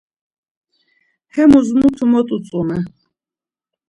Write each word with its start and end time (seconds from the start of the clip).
Hemos 1.37 1.67
mutu 1.79 2.03
mot 2.11 2.27
utzume. 2.37 2.77